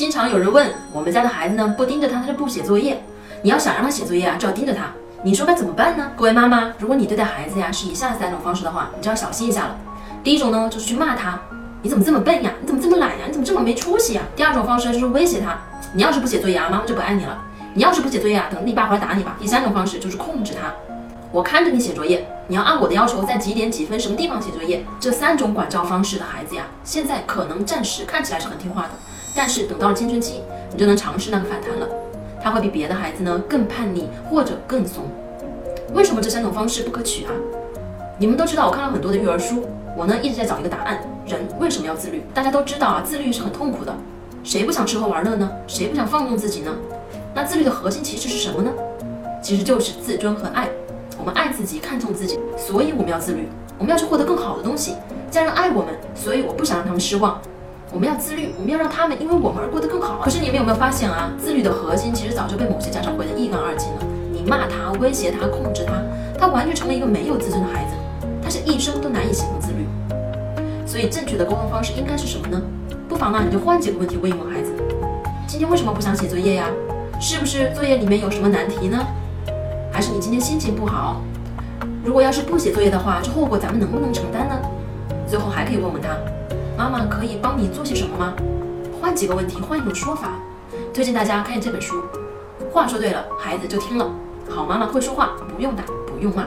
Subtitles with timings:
[0.00, 3.04] 经常有人问我们家的孩子呢，不盯着他，他就不写作业。
[3.42, 4.84] 你要想让他写作业啊，就要盯着他。
[5.22, 6.10] 你说该怎么办呢？
[6.16, 9.76] 各位妈妈，如果你对待孩子呀是以下三种方式的话，你就要小心一下了。
[10.24, 11.38] 第一种呢，就是去骂他，
[11.82, 12.50] 你怎么这么笨呀？
[12.62, 13.26] 你怎么这么懒呀？
[13.26, 14.22] 你怎么这么没出息呀？
[14.34, 15.58] 第二种方式就是威胁他，
[15.92, 17.38] 你要是不写作业啊，妈妈就不爱你了。
[17.74, 19.36] 你要是不写作业啊，等你爸回来打你吧。
[19.38, 20.72] 第三种方式就是控制他，
[21.30, 24.84] 我看着你写作业，你要按我的要求在几点几分什么地方写作业。
[24.98, 28.90] 这三种管教方式的孩子呀，现在可能暂时看起来是很听话的，
[29.36, 30.42] 但是等到了青春期，
[30.72, 31.86] 你就能尝试那个反弹了。
[32.42, 35.04] 他会比别的孩子呢更叛逆或者更怂。
[35.94, 37.30] 为什么这三种方式不可取啊？
[38.18, 39.64] 你们都知道，我看了很多的育儿书，
[39.96, 42.24] 我呢一直在找一个答案：人为什么要自律？
[42.34, 43.94] 大家都知道啊，自律是很痛苦的，
[44.42, 45.48] 谁不想吃喝玩乐呢？
[45.68, 46.74] 谁不想放纵自己呢？
[47.32, 48.72] 那自律的核心其实是什么呢？
[49.40, 50.68] 其实就是自尊和爱。
[51.20, 53.46] 我们爱自己，看重自己，所以我们要自律。
[53.76, 54.94] 我们要去获得更好的东西。
[55.30, 57.38] 家人爱我们，所以我不想让他们失望。
[57.92, 60.18] 我们要自律，我们要让他们因为我们而过得更好。
[60.24, 61.30] 可是你们有没有发现啊？
[61.38, 63.98] 自律的核心其实早就被某些家长毁得一干二净了。
[64.32, 65.92] 你骂他、威胁他、控制他，
[66.38, 67.94] 他完全成了一个没有自尊的孩子，
[68.42, 69.86] 他是一生都难以形成自律。
[70.86, 72.62] 所以正确的沟通方式应该是什么呢？
[73.06, 74.72] 不妨啊，你就换几个问题问一问孩子：
[75.46, 76.64] 今天为什么不想写作业呀？
[77.20, 79.06] 是不是作业里面有什么难题呢？
[80.00, 81.20] 还是你今天心情不好？
[82.02, 84.58] 如果要是不写作业的话，这后果咱们能不能承担呢？
[85.28, 86.08] 最后还可以问问他。
[86.74, 88.32] 妈妈可以帮你做些什么吗？
[88.98, 90.38] 换几个问题，换一种说法。
[90.94, 92.02] 推荐大家看这本书。
[92.72, 94.10] 话说对了，孩子就听了。
[94.48, 96.46] 好妈妈会说话，不用打，不用骂。